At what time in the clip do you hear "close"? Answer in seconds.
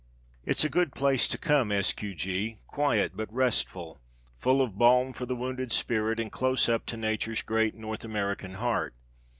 6.31-6.67